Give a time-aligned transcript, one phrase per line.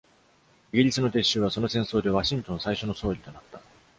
[0.73, 3.61] イギリスの撤収は、その戦争でワシントン最初の勝利となった。